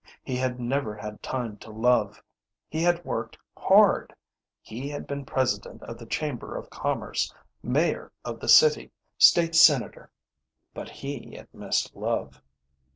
He 0.23 0.35
had 0.35 0.59
never 0.59 0.95
had 0.95 1.21
time 1.21 1.57
to 1.57 1.69
love. 1.69 2.23
He 2.67 2.81
had 2.81 3.05
worked 3.05 3.37
hard. 3.55 4.15
He 4.59 4.89
had 4.89 5.05
been 5.05 5.25
president 5.27 5.83
of 5.83 5.99
the 5.99 6.07
chamber 6.07 6.57
of 6.57 6.71
commerce, 6.71 7.31
mayor 7.61 8.11
of 8.25 8.39
the 8.39 8.49
city, 8.49 8.89
state 9.19 9.53
senator, 9.53 10.09
but 10.73 10.89
he 10.89 11.35
had 11.35 11.53
missed 11.53 11.95
love. 11.95 12.41